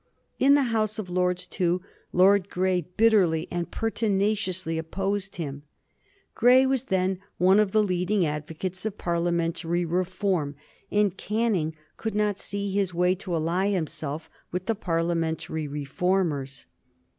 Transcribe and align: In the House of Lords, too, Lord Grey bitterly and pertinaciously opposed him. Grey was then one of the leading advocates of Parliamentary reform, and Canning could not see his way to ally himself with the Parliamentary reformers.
In 0.39 0.55
the 0.55 0.63
House 0.73 0.97
of 0.97 1.11
Lords, 1.11 1.45
too, 1.45 1.79
Lord 2.11 2.49
Grey 2.49 2.81
bitterly 2.81 3.47
and 3.51 3.69
pertinaciously 3.69 4.79
opposed 4.79 5.35
him. 5.35 5.61
Grey 6.33 6.65
was 6.65 6.85
then 6.85 7.19
one 7.37 7.59
of 7.59 7.71
the 7.71 7.83
leading 7.83 8.25
advocates 8.25 8.83
of 8.83 8.97
Parliamentary 8.97 9.85
reform, 9.85 10.55
and 10.89 11.15
Canning 11.15 11.75
could 11.97 12.15
not 12.15 12.39
see 12.39 12.71
his 12.71 12.95
way 12.95 13.13
to 13.13 13.35
ally 13.35 13.69
himself 13.69 14.27
with 14.51 14.65
the 14.65 14.73
Parliamentary 14.73 15.67
reformers. 15.67 16.65